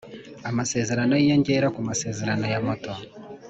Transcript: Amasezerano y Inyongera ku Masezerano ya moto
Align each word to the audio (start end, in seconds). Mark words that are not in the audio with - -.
Amasezerano 0.49 1.11
y 1.15 1.21
Inyongera 1.23 1.67
ku 1.75 1.79
Masezerano 1.87 2.45
ya 2.53 2.59
moto 2.65 2.91